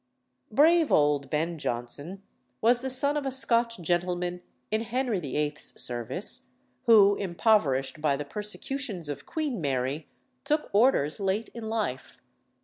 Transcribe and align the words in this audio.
Brave 0.49 0.91
old 0.91 1.29
Ben 1.29 1.59
Jonson 1.59 2.23
was 2.59 2.81
the 2.81 2.89
son 2.89 3.15
of 3.15 3.23
a 3.23 3.29
Scotch 3.29 3.79
gentleman 3.79 4.41
in 4.71 4.81
Henry 4.81 5.19
VIII.'s 5.19 5.79
service, 5.79 6.49
who, 6.87 7.15
impoverished 7.17 8.01
by 8.01 8.15
the 8.17 8.25
persecutions 8.25 9.09
of 9.09 9.27
Queen 9.27 9.61
Mary, 9.61 10.09
took 10.43 10.71
orders 10.73 11.19
late 11.19 11.49
in 11.49 11.69
life. 11.69 12.17